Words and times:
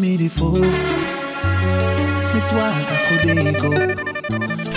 mes 0.00 0.16
défauts. 0.16 0.58
Mais 2.34 2.40
toi, 2.48 2.68
t'as 2.88 3.00
trop 3.04 3.18
d'égo. 3.26 3.74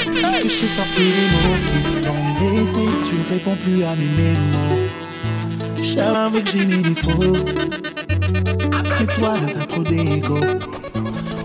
Tu 0.03 0.11
dis 0.11 0.39
que 0.41 0.49
j'ai 0.49 0.67
sorti 0.67 1.01
les 1.01 1.27
mots 1.33 1.57
qui 1.67 2.01
t'ont 2.01 2.23
blessé. 2.39 2.81
Tu 3.03 3.15
réponds 3.33 3.57
plus 3.63 3.83
à 3.83 3.95
mes 3.95 4.09
mémos. 4.17 4.79
J'avoue 5.81 6.41
que 6.41 6.49
j'ai 6.49 6.65
mes 6.65 6.81
défauts. 6.81 7.37
Mais 8.99 9.07
toi, 9.15 9.33
t'as 9.53 9.65
trop 9.65 9.83
d'égo. 9.83 10.39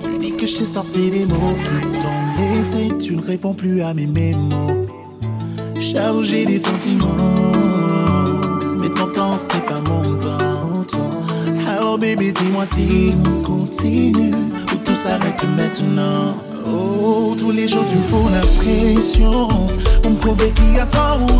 Tu 0.01 0.19
dis 0.19 0.33
que 0.37 0.47
j'ai 0.47 0.65
sorti 0.65 1.11
les 1.11 1.27
mots 1.27 1.57
qui 1.65 1.99
t'ont 1.99 2.55
blessé. 2.55 2.89
Tu 3.01 3.17
ne 3.17 3.23
réponds 3.23 3.55
plus 3.55 3.83
à 3.83 3.95
mes 3.95 4.07
mémos. 4.07 4.87
J'avoue, 5.79 6.25
j'ai 6.25 6.45
des 6.45 6.59
sentiments. 6.59 7.53
Mais 8.79 8.89
ton 8.89 9.09
temps, 9.09 9.39
ce 9.39 9.55
n'est 9.55 9.65
pas 9.65 9.81
mon 9.91 10.17
temps. 10.19 10.57
Alors, 11.97 12.09
bébé, 12.11 12.31
dis-moi 12.31 12.67
si 12.67 13.15
on 13.27 13.43
continue 13.43 14.31
ou 14.31 14.77
tout 14.85 14.95
s'arrête 14.95 15.43
maintenant. 15.57 16.37
Oh, 16.67 17.35
tous 17.39 17.53
les 17.53 17.67
jours, 17.67 17.87
tu 17.87 17.97
me 17.97 18.03
fous 18.03 18.29
la 18.31 18.41
pression 18.41 19.49
pour 20.03 20.11
me 20.11 20.17
prouver 20.17 20.51
qu'il 20.51 20.75
y 20.75 20.79
a 20.79 20.85
tort 20.85 21.21
ou. 21.23 21.37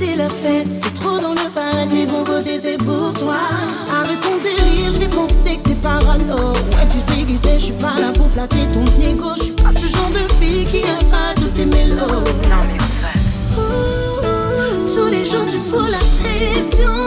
C'était 0.00 0.16
la 0.16 0.28
fête, 0.28 0.80
t'es 0.80 0.90
trop 0.90 1.18
dans 1.18 1.34
le 1.34 1.50
paradis, 1.54 1.94
les 1.94 2.06
bons 2.06 2.24
côtés 2.24 2.58
c'est 2.58 2.78
pour 2.78 3.12
toi. 3.12 3.34
Arrête 3.94 4.20
ton 4.20 4.36
délire, 4.42 4.90
je 4.92 4.98
vais 4.98 5.08
penser 5.08 5.58
que 5.62 5.70
t'es 5.70 5.74
parano. 5.76 6.52
Ouais, 6.72 6.86
tu 6.90 6.98
sais 7.00 7.24
qui 7.24 7.36
c'est, 7.36 7.58
je 7.58 7.66
suis 7.66 7.74
pas 7.74 7.94
là 7.98 8.12
pour 8.16 8.30
flatter 8.30 8.66
ton 8.72 8.84
ego. 9.02 9.28
Je 9.36 9.42
suis 9.44 9.52
pas 9.52 9.70
ce 9.72 9.86
genre 9.94 10.10
de 10.10 10.32
fille 10.42 10.66
qui 10.66 10.78
aime 10.78 11.06
toutes 11.36 11.54
tes 11.54 11.66
mélos. 11.66 11.96
Non 11.98 12.60
mais 12.66 12.78
on 12.78 12.88
se 12.88 13.00
va. 13.02 13.12
Tous 14.86 15.10
les 15.10 15.24
jours 15.24 15.46
tu 15.50 15.58
fous 15.58 15.90
la 15.90 15.98
pression 16.22 17.06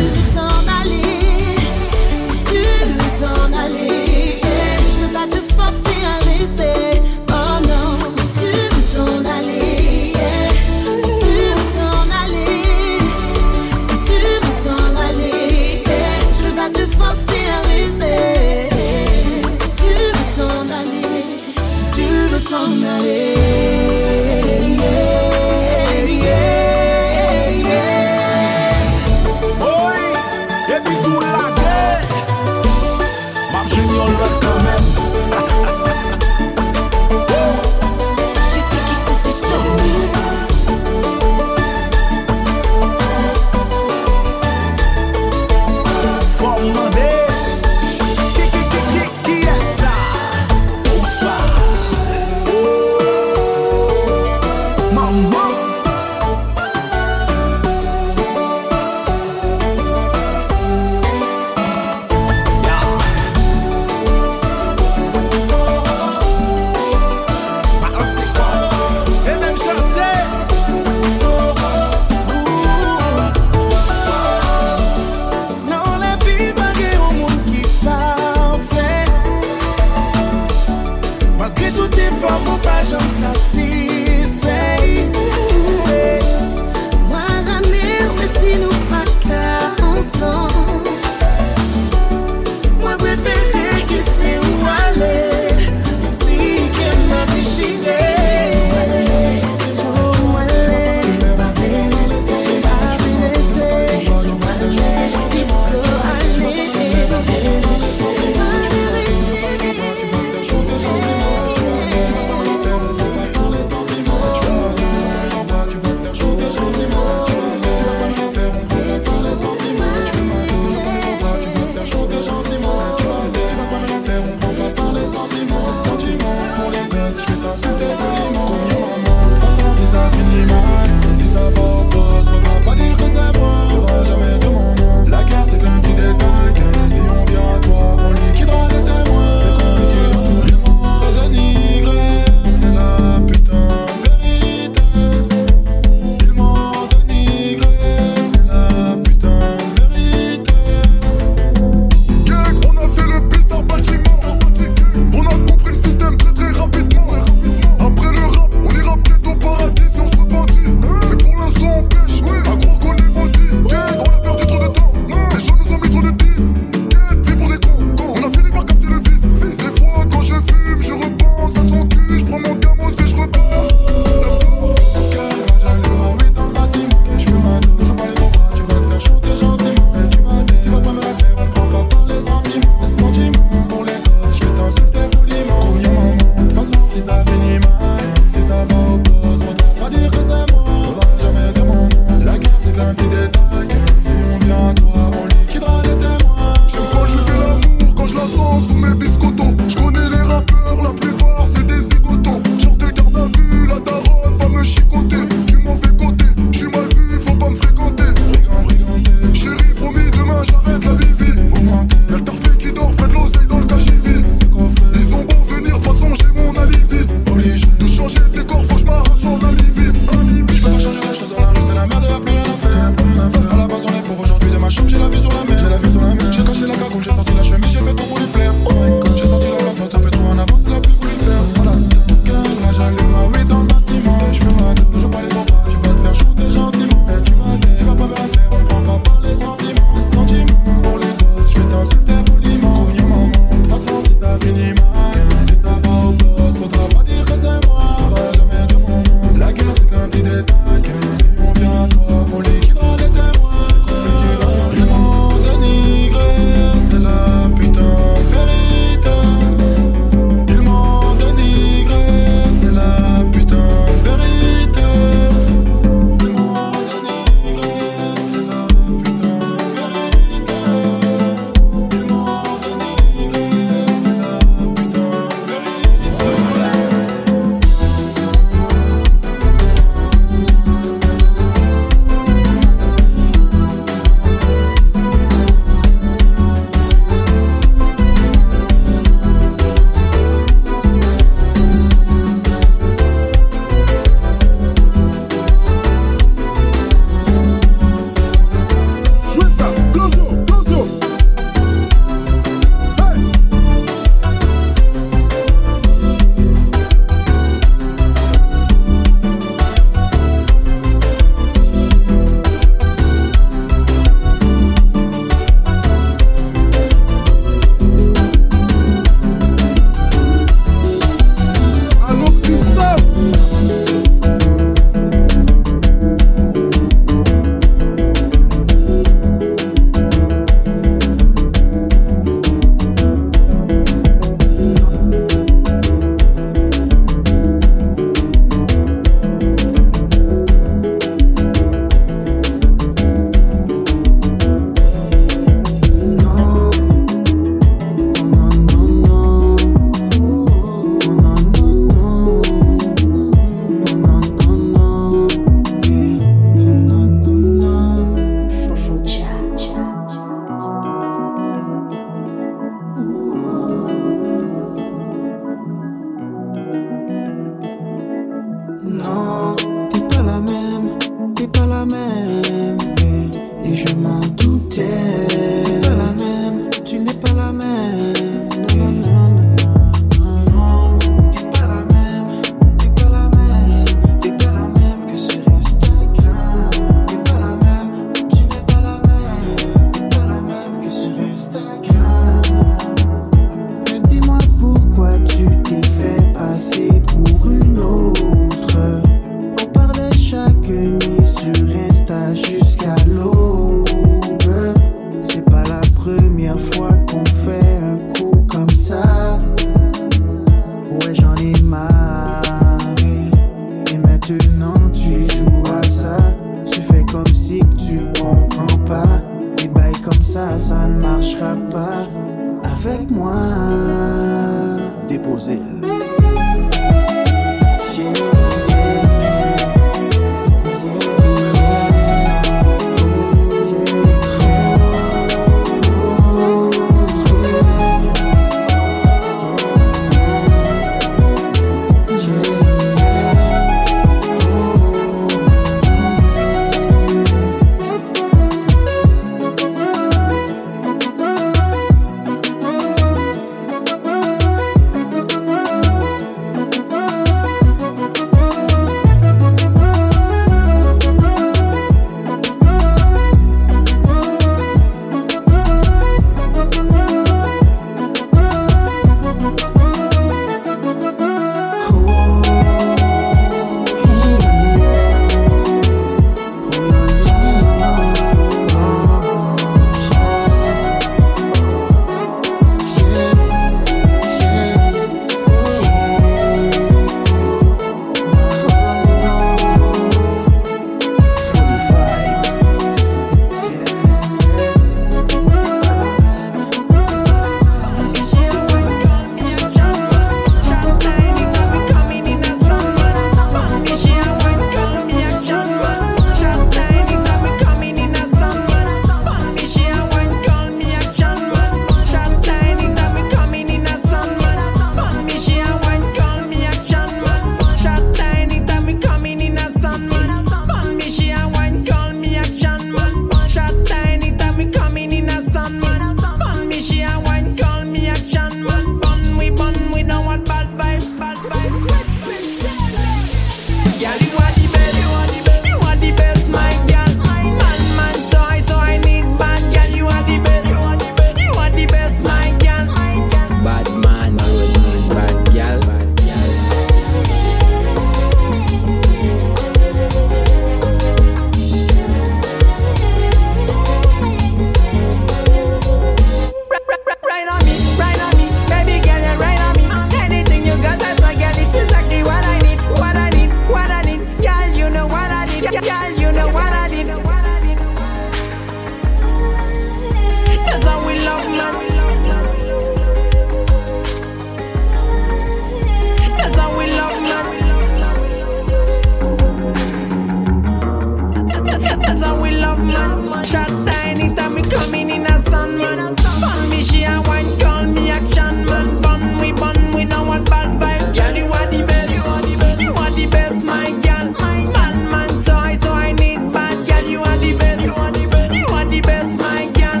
That's 582.06 582.22
how 582.22 582.40
we 582.40 582.50
love 582.56 582.78
man. 582.78 583.44
Shot 583.44 583.70
anytime 584.06 584.54
we 584.54 584.62
coming 584.62 585.10
in 585.10 585.26
a 585.26 585.38
sun 585.50 585.76
man. 585.78 586.14
Bun 586.40 586.70
me 586.70 586.82
she 586.84 587.02
a 587.04 587.20
wine, 587.26 587.50
call 587.60 587.84
me 587.84 588.10
action 588.10 588.64
man. 588.66 589.00
Bun 589.02 589.38
we 589.40 589.52
bun 589.52 589.92
we 589.92 590.04
know 590.04 590.24
what 590.24 590.48
bad 590.48 590.80
vibe. 590.80 591.14
Girl 591.16 591.34
you 591.36 591.46
are 591.46 591.66
the 591.70 591.84
best, 591.86 592.10
you 592.14 592.22
are 592.22 592.42
the 592.42 592.56
best, 592.60 592.82
you 592.82 592.92
are 592.92 593.10
the 593.10 593.26
best 593.30 593.64
my 593.64 593.90
girl. 594.06 594.26
Man 594.74 594.96
man 595.10 595.28
so 595.42 595.52
I 595.54 595.76
so 595.78 595.92
I 595.92 596.12
need 596.12 596.40
bad 596.52 596.76
girl. 596.86 597.04
You 597.10 597.20
are 597.20 597.38
the 597.38 597.52
best, 597.58 597.84
you 597.84 597.92
are 597.92 598.12
the 598.12 598.26
best, 598.30 598.54
you 598.56 598.66
are 598.74 598.84
the 598.84 599.00
best 599.02 599.40
my 599.40 599.66
girl. 599.74 600.00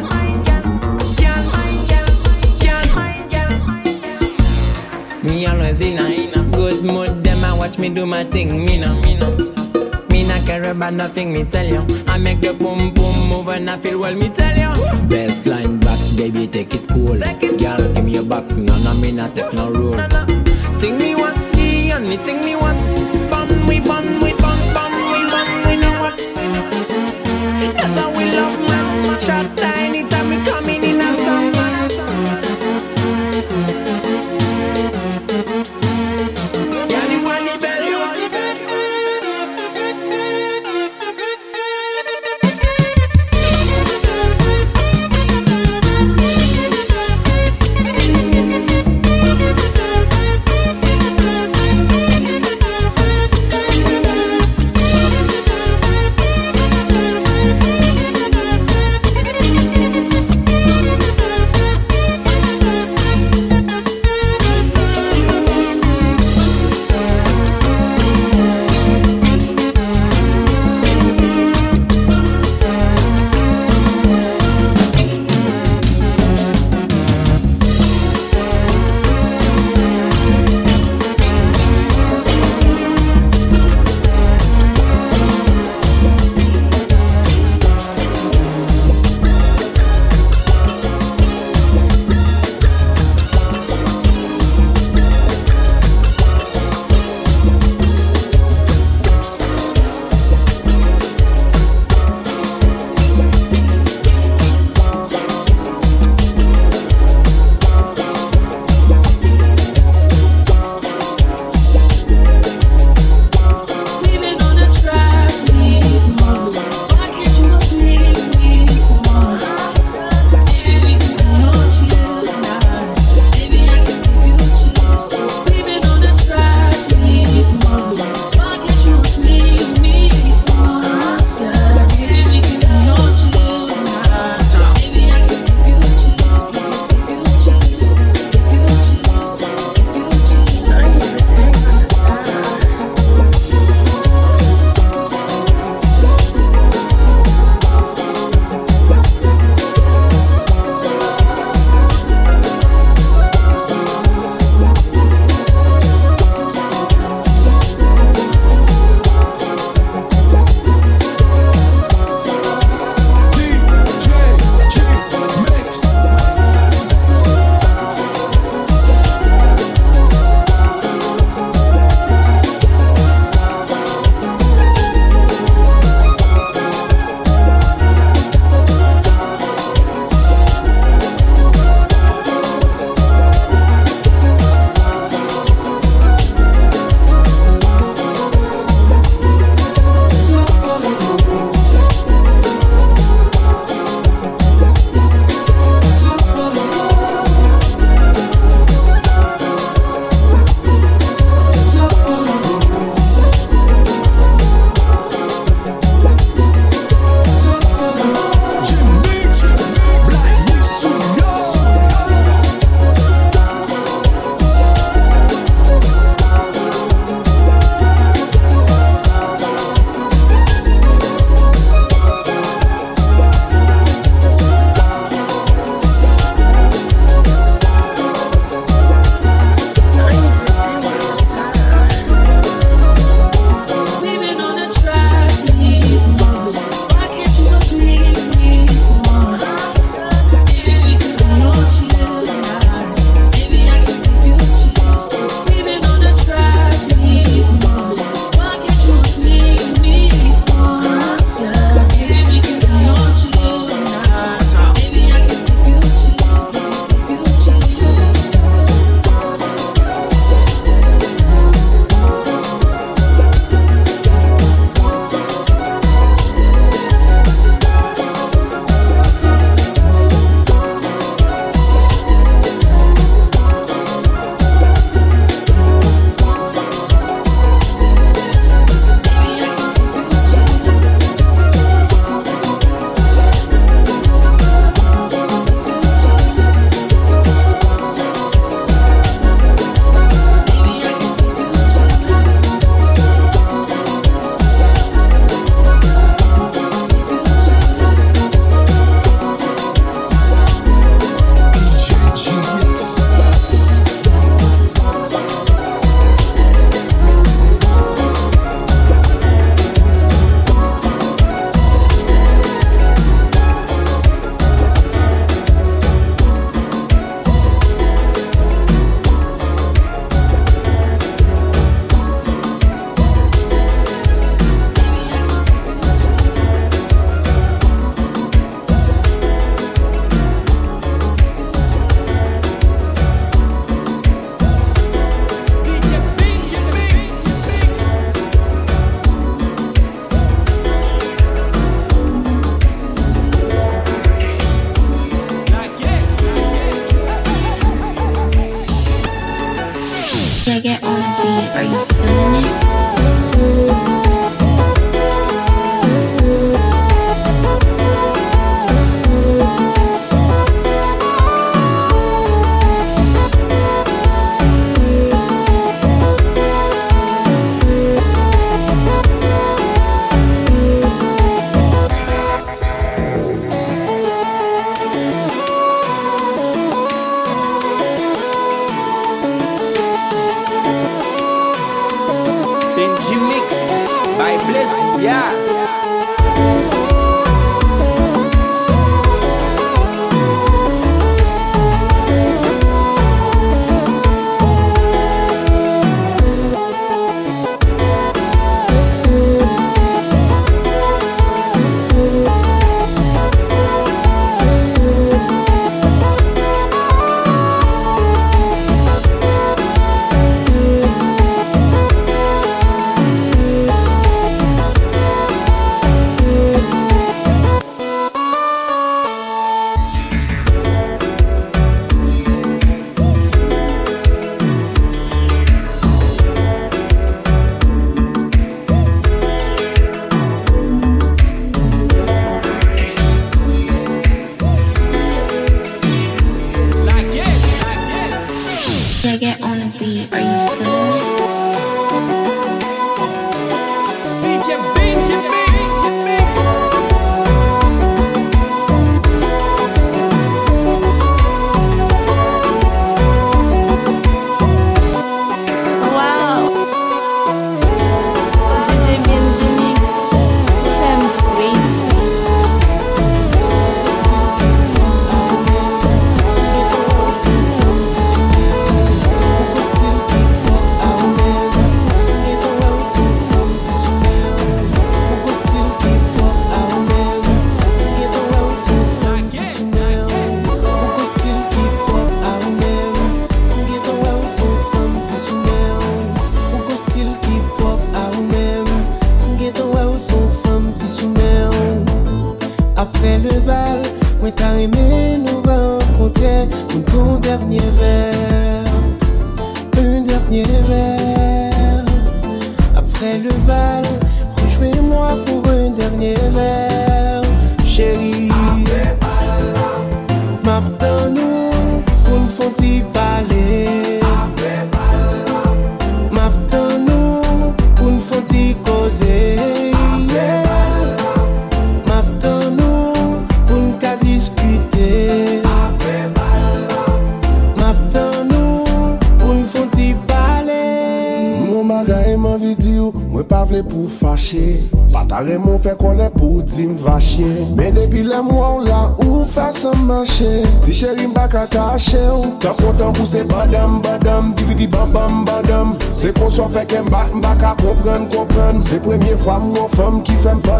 Me 5.22 5.46
always 5.46 5.80
in 5.82 5.98
a, 5.98 6.06
in 6.08 6.34
a 6.38 6.42
good 6.50 6.84
mood. 6.84 7.24
Them 7.24 7.44
a 7.44 7.56
watch 7.58 7.78
me 7.78 7.88
do 7.88 8.06
my 8.06 8.22
thing, 8.24 8.64
me 8.64 8.78
now 8.78 9.00
me 10.76 10.90
no. 10.90 10.90
Me 10.90 10.98
not 10.98 11.12
care 11.12 11.28
about 11.28 11.28
nothing. 11.28 11.32
Me 11.32 11.44
tell 11.44 11.66
you. 11.66 12.04
I 12.08 12.18
make 12.18 12.40
the 12.40 12.52
boom 12.52 12.92
boom 12.94 13.28
move 13.28 13.48
and 13.48 13.70
I 13.70 13.76
feel 13.78 14.00
well. 14.00 14.14
Me 14.14 14.28
tell 14.28 14.56
you. 14.56 15.08
Best 15.08 15.46
line 15.46 15.78
back, 15.80 15.98
baby, 16.16 16.46
take 16.46 16.74
it 16.74 16.88
cool. 16.88 17.18
Girl, 17.18 17.94
give 17.94 18.04
me 18.04 18.12
your 18.12 18.24
back. 18.24 18.44
No, 18.50 18.76
no, 18.84 18.94
me 19.00 19.12
not 19.12 19.34
take 19.34 19.52
no 19.54 19.70
rule. 19.70 19.94
Think 20.78 21.00
me 21.00 21.14
what 21.14 21.34
the 21.54 21.92
only 21.94 22.16
thing 22.18 22.40
me 22.44 22.56
want. 22.56 22.85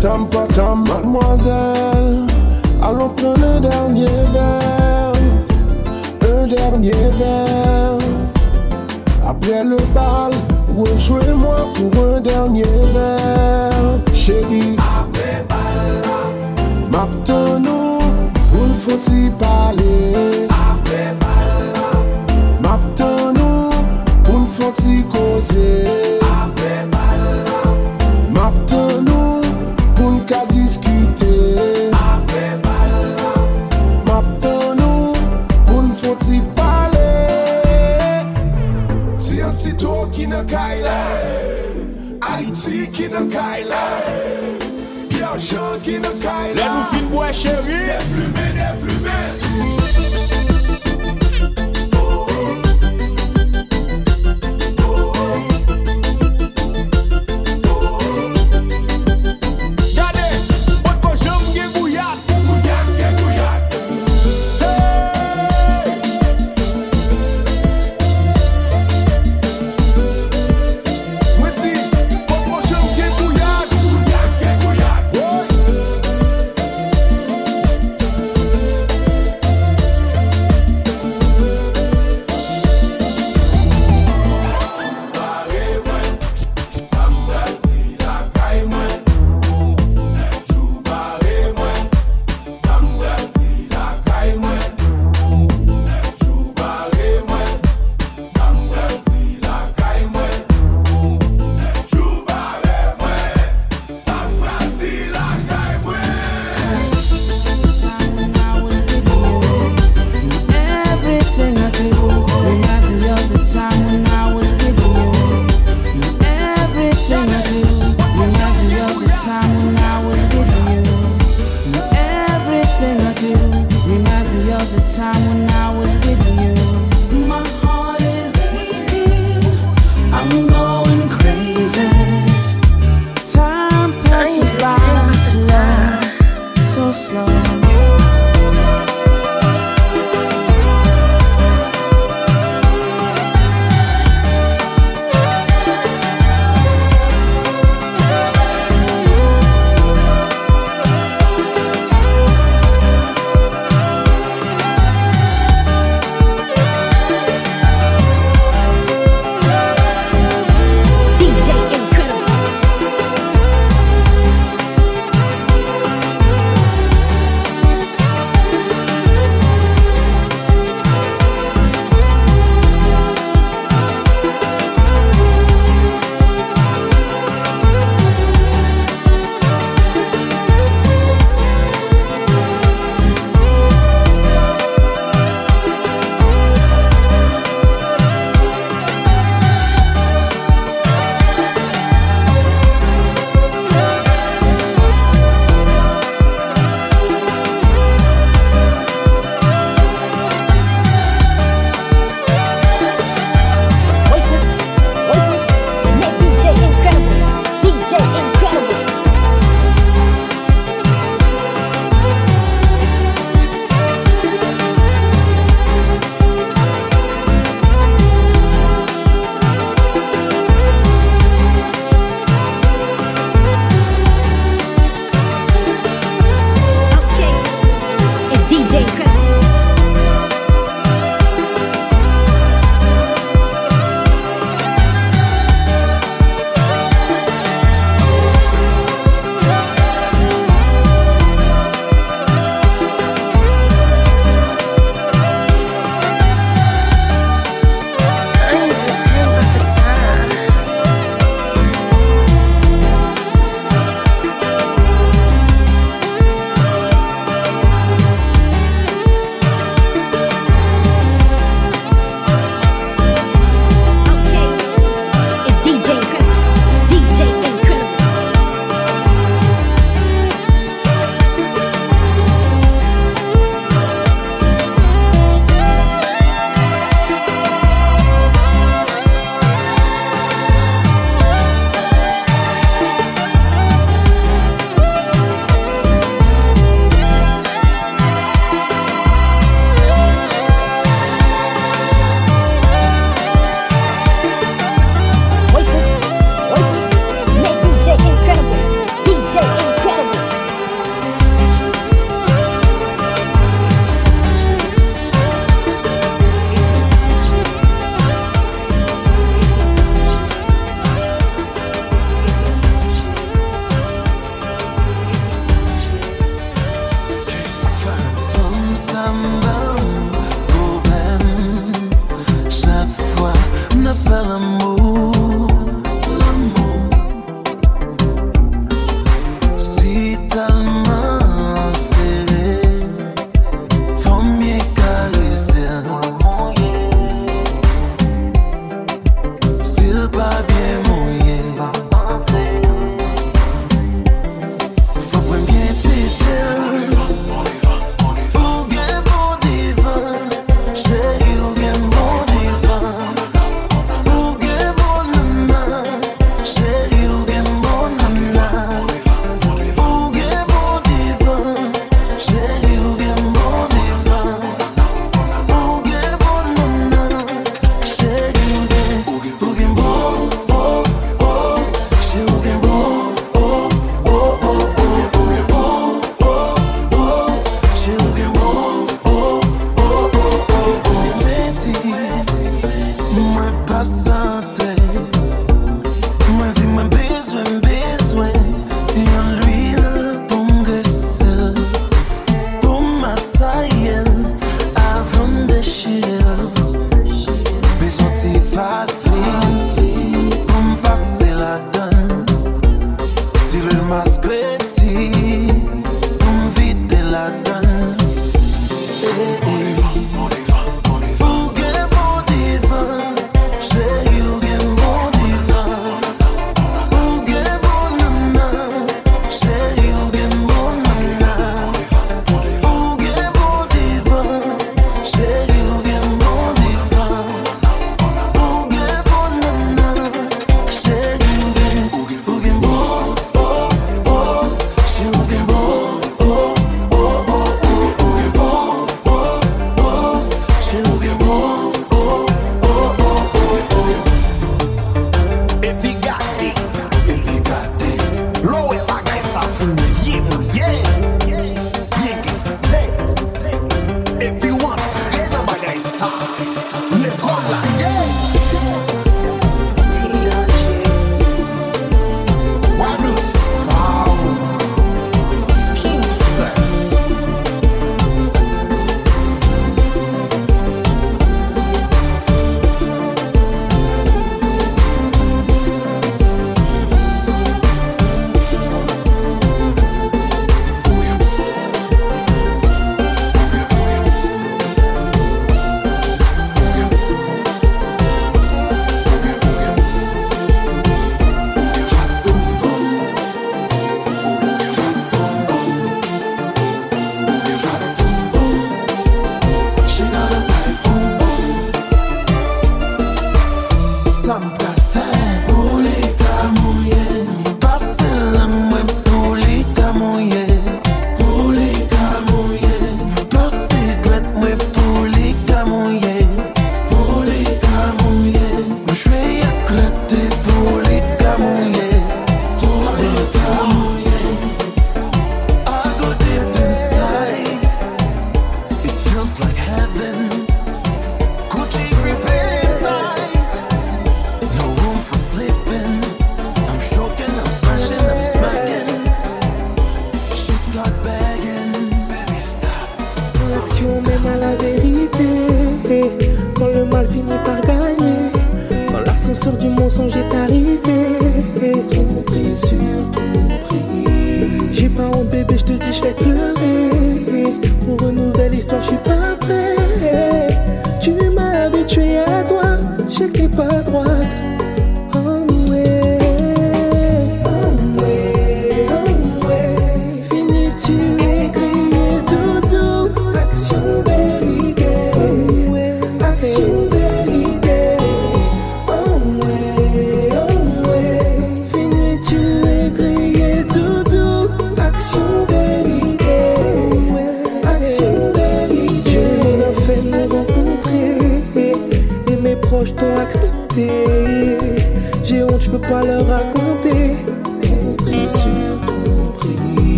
Tam 0.00 0.26
tam, 0.56 0.84
mademoiselle, 0.88 2.26
allons 2.80 3.10
prendre 3.10 3.44
un 3.44 3.60
dernier 3.60 4.06
verre, 4.32 5.12
un 6.22 6.46
dernier 6.46 6.90
verre. 7.18 7.98
Après 9.26 9.62
le 9.62 9.76
bal, 9.94 10.32
rejoins-moi 10.74 11.68
pour 11.74 11.92
un 12.02 12.20
dernier 12.22 12.62
verre, 12.94 14.00
chérie. 14.14 14.76
Après 14.78 15.44
bal, 15.50 16.90
maintenant, 16.90 17.98
vous 18.52 18.66
ne 18.68 18.74
faut-il 18.74 19.30
pas 19.32 19.59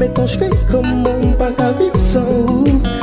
Metan 0.00 0.24
jfe 0.24 0.48
koman 0.70 1.36
pa 1.36 1.52
ka 1.52 1.68
viv 1.76 1.92
san 2.00 2.24
ou 2.24 2.99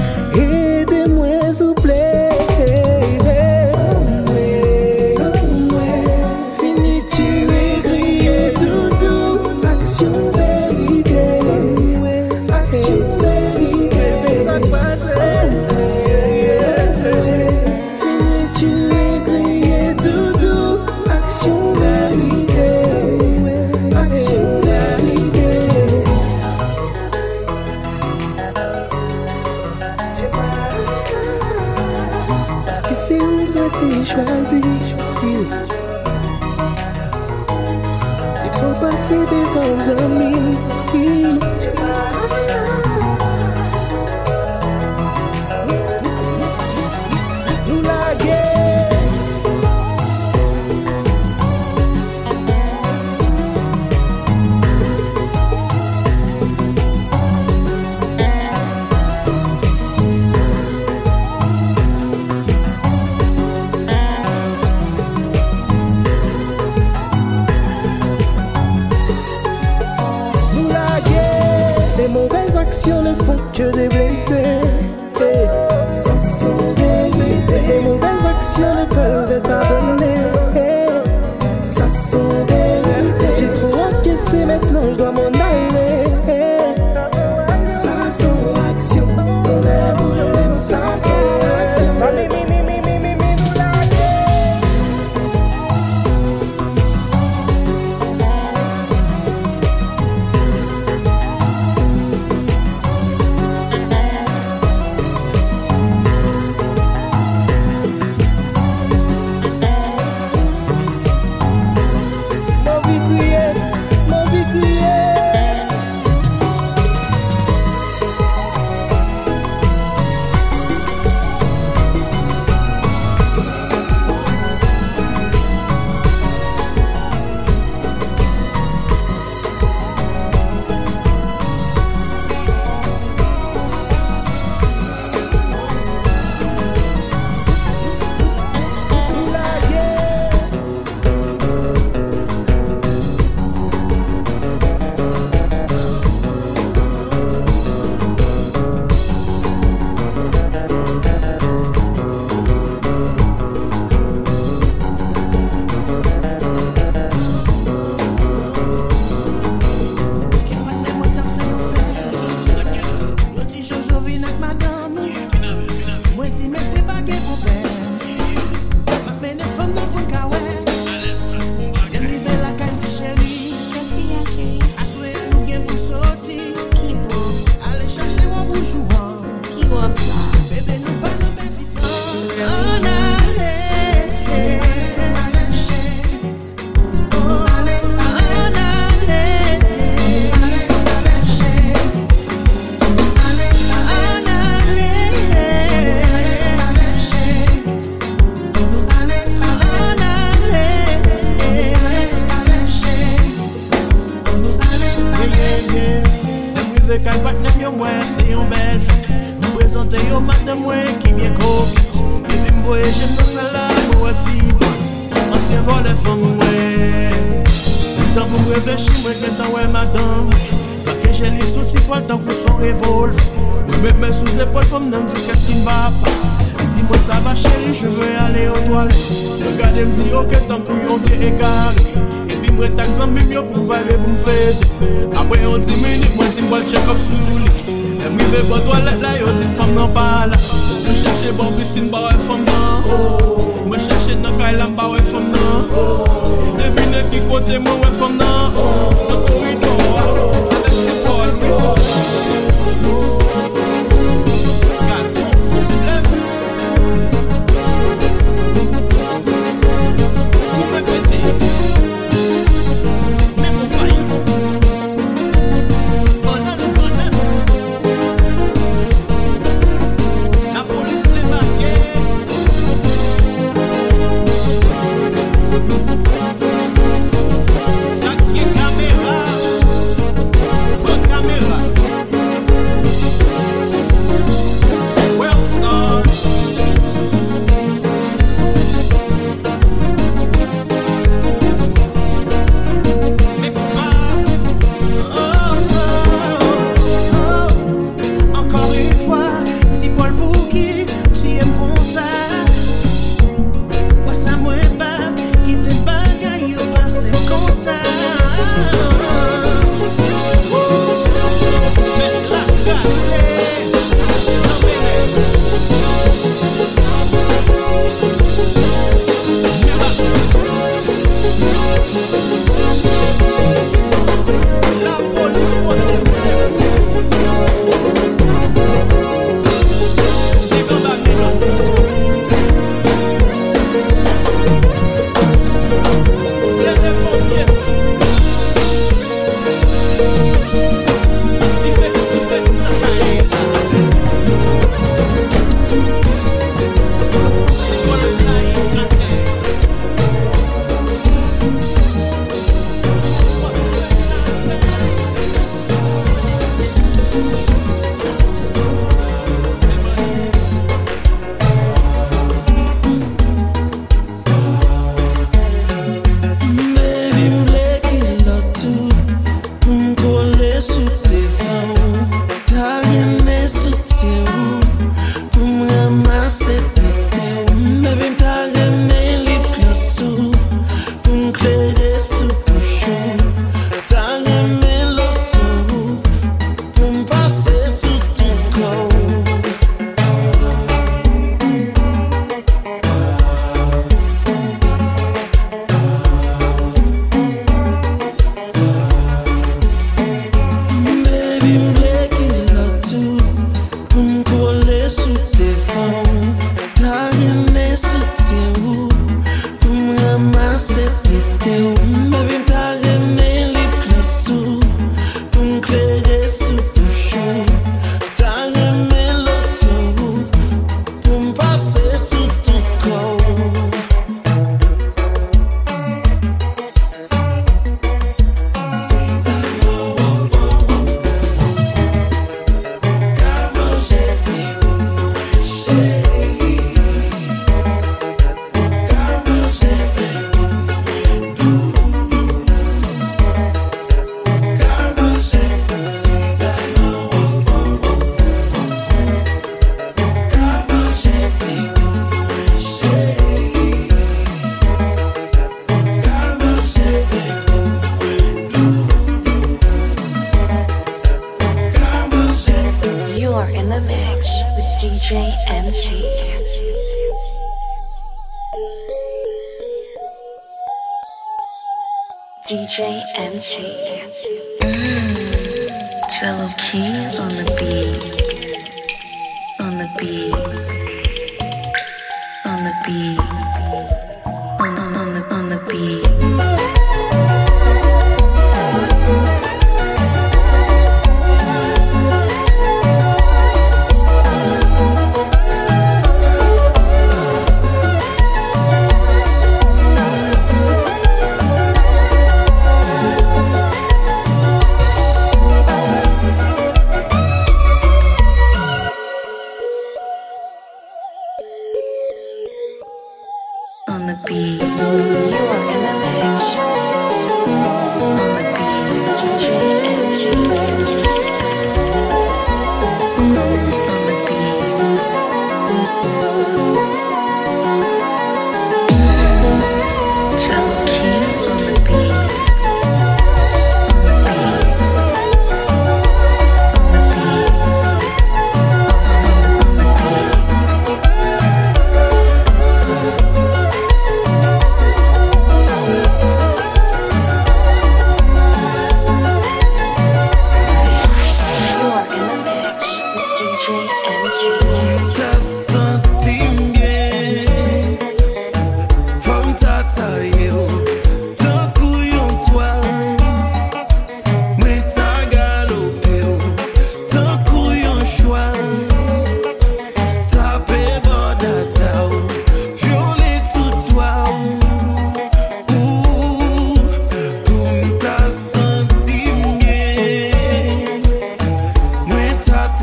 Bobby 241.37 241.63
Simba 241.63 242.09
if 242.13 242.29
I'm. 242.31 242.66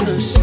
Ta 0.05 0.34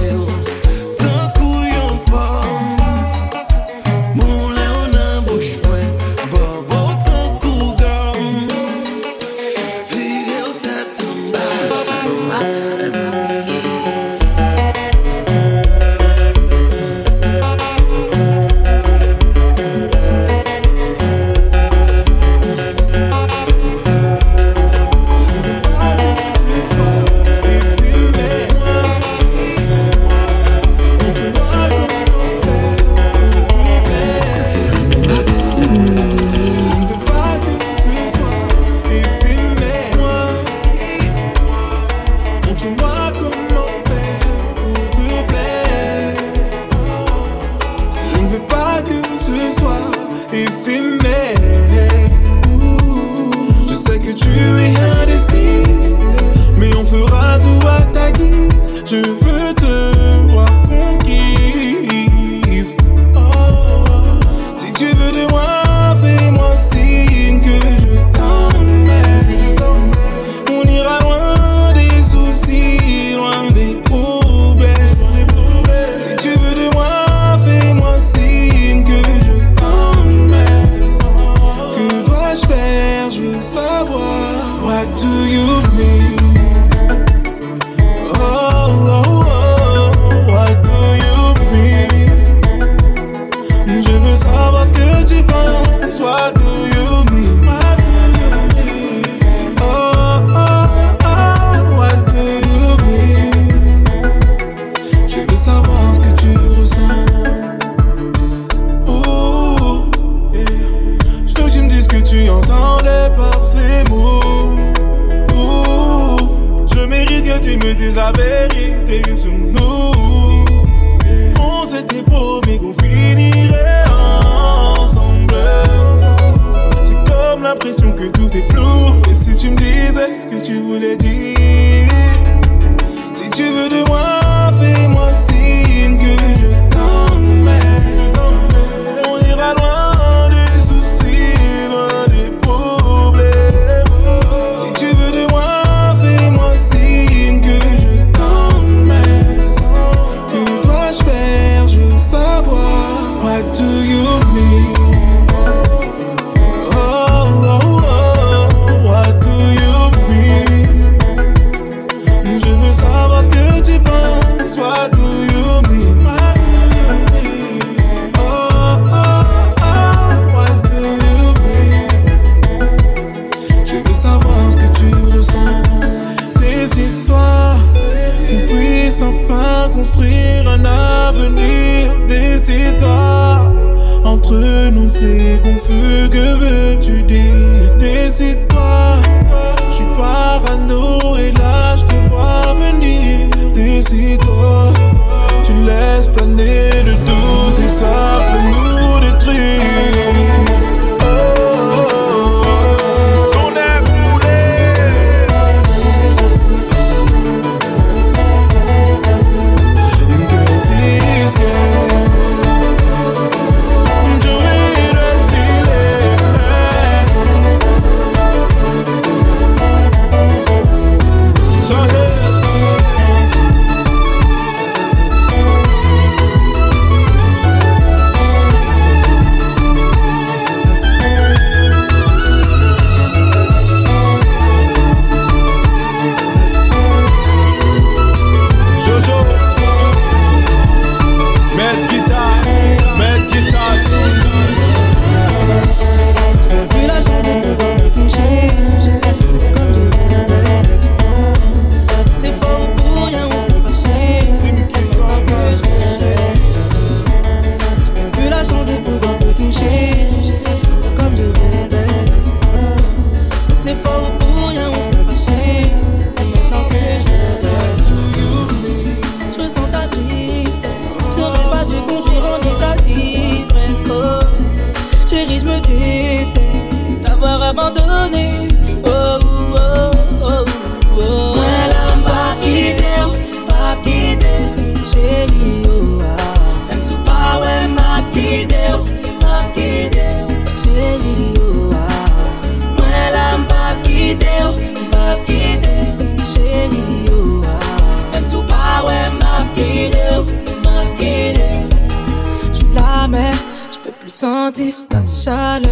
sentir 304.12 304.74
ta 304.90 305.02
chaleur, 305.06 305.72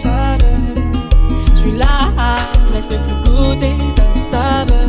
chaleur. 0.00 0.60
Je 1.54 1.60
suis 1.60 1.72
là, 1.72 2.10
mais 2.72 2.80
je 2.80 2.88
peux 2.88 3.02
plus 3.04 3.30
goûter 3.30 3.76
ta 3.94 4.18
saveur. 4.18 4.83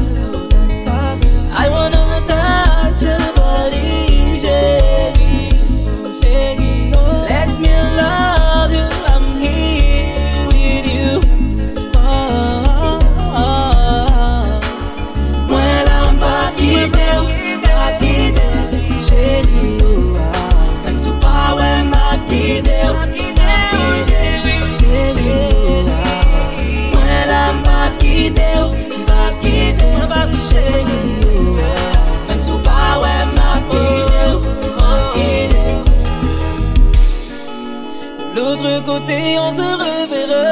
et 39.16 39.40
on 39.40 39.52
se 39.52 39.62
reverra. 39.62 40.48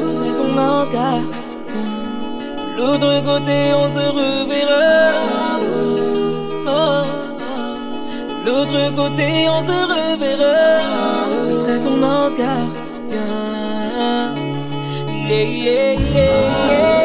Je 0.00 0.06
serai 0.14 0.30
ton 0.38 0.50
ange 0.58 0.90
gardien. 0.90 1.22
De 2.76 2.80
l'autre 2.80 3.24
côté, 3.24 3.56
on 3.74 3.88
se 3.88 4.04
reverra. 4.18 4.82
L'autre 8.44 8.82
côté, 8.96 9.48
on 9.48 9.60
se 9.60 9.76
reverra. 9.94 10.62
Je 11.46 11.52
serai 11.52 11.80
ton 11.80 12.02
ange 12.02 12.34
gardien. 12.36 12.82
Yeah, 15.28 15.44
yeah, 15.44 15.92
yeah, 15.92 16.32
yeah. 16.70 17.01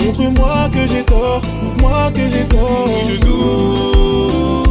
Montre-moi 0.00 0.68
que 0.72 0.86
j'ai 0.88 1.02
tort, 1.04 1.40
prouve-moi 1.40 2.10
que 2.12 2.28
j'ai 2.30 2.44
tort. 2.44 2.88
Hugo. 3.10 4.64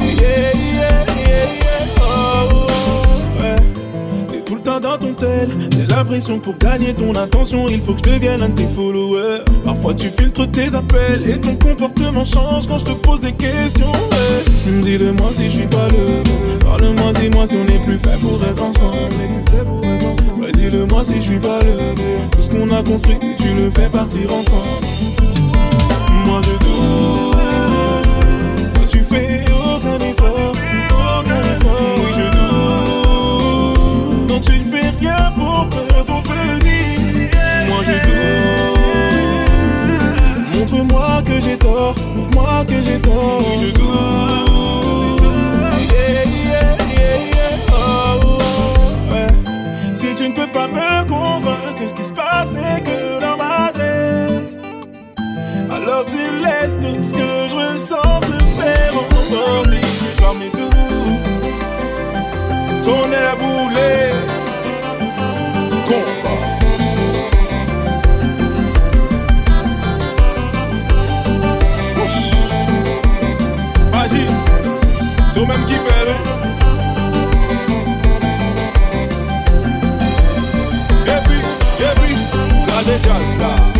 Yeah, 0.00 0.52
yeah, 0.54 1.04
yeah. 1.26 1.46
Oh, 2.00 2.66
t'es 4.30 4.40
tout 4.40 4.54
le 4.54 4.62
temps 4.62 4.80
dans 4.80 4.98
ton 4.98 5.14
tel. 5.14 5.50
J'ai 5.72 5.86
l'impression 5.86 6.38
pour 6.38 6.56
gagner 6.56 6.94
ton 6.94 7.14
attention, 7.14 7.66
il 7.68 7.80
faut 7.80 7.94
que 7.94 8.00
je 8.04 8.14
devienne 8.14 8.42
un 8.42 8.48
de 8.48 8.54
tes 8.54 8.68
followers. 8.68 9.42
Parfois 9.64 9.94
tu 9.94 10.08
filtres 10.08 10.50
tes 10.50 10.74
appels 10.74 11.28
et 11.28 11.40
ton 11.40 11.56
comportement 11.56 12.24
change 12.24 12.66
quand 12.66 12.78
je 12.78 12.84
te 12.84 12.92
pose 12.92 13.20
des 13.20 13.32
questions. 13.32 13.86
Dis-le-moi 14.82 15.28
si 15.32 15.44
je 15.44 15.50
suis 15.50 15.66
pas 15.66 15.88
le 15.88 16.22
bon. 16.22 16.58
Parle-moi, 16.64 17.12
dis-moi 17.20 17.46
si 17.46 17.56
on 17.56 17.66
est 17.66 17.80
plus 17.82 17.98
fait 17.98 18.18
pour 18.20 18.42
être 18.44 18.62
ensemble 18.62 19.14
dis-le-moi 20.70 21.04
si 21.04 21.16
je 21.16 21.20
suis 21.20 21.38
pas 21.38 21.60
le. 21.62 21.94
Tout 22.30 22.42
ce 22.42 22.48
qu'on 22.50 22.70
a 22.70 22.82
construit, 22.82 23.18
tu 23.38 23.54
le 23.54 23.70
fais 23.70 23.88
partir 23.88 24.32
ensemble. 24.32 24.86
Moi 26.26 26.40
je 26.42 26.50
doute. 26.50 27.36
Toi, 28.74 28.84
tu 28.88 28.98
fais 28.98 29.44
aucun 29.50 29.98
effort. 30.04 30.52
Aucun 30.90 31.40
effort. 31.40 31.94
Oui, 31.98 32.10
je 32.16 32.26
doute. 32.30 33.78
Non, 34.28 34.40
tu 34.40 34.58
ne 34.58 34.64
fais 34.64 34.90
rien 35.00 35.32
pour 35.36 35.66
me 35.66 36.02
contenir. 36.04 37.30
Moi 37.68 37.80
je 37.86 37.96
doute. 38.06 38.28
Montre-moi 40.58 41.22
que 41.24 41.40
j'ai 41.40 41.58
tort. 41.58 41.94
Prouve-moi 41.94 42.64
que 42.66 42.82
j'ai 42.82 43.00
tort. 43.00 43.38
Oui, 43.40 43.46
je 43.62 43.78
doute. 43.78 44.85
Pas 50.56 50.68
me 50.68 51.06
convaincre 51.06 51.74
que 51.78 51.88
ce 51.88 51.94
qui 51.94 52.04
se 52.04 52.12
passe 52.12 52.50
n'est 52.50 52.80
que 52.80 53.20
dans 53.20 53.36
ma 53.36 53.70
tête. 53.72 54.56
Alors 55.76 56.04
tu 56.06 56.22
laisses 56.44 56.78
tout 56.78 57.02
ce 57.08 57.12
que 57.12 57.30
je 57.50 57.56
ressens 57.62 58.20
se 58.28 58.36
faire 58.58 58.92
emporter 59.00 59.86
par 60.18 60.34
mes 60.40 60.50
doux. 60.58 61.18
Ton 62.84 63.04
air 63.22 63.34
boulé, 63.42 63.96
the 82.86 82.98
jazz 83.00 83.36
bar. 83.36 83.75